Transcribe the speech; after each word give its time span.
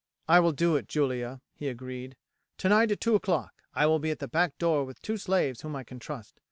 "I 0.27 0.39
will 0.39 0.51
do 0.51 0.75
it, 0.77 0.87
Julia," 0.87 1.41
he 1.53 1.67
agreed; 1.67 2.15
"tonight 2.57 2.89
at 2.89 2.99
two 2.99 3.13
o'clock 3.13 3.53
I 3.75 3.85
will 3.85 3.99
be 3.99 4.09
at 4.09 4.17
the 4.17 4.27
back 4.27 4.57
door 4.57 4.83
with 4.83 4.99
two 5.03 5.17
slaves 5.17 5.61
whom 5.61 5.75
I 5.75 5.83
can 5.83 5.99
trust. 5.99 6.39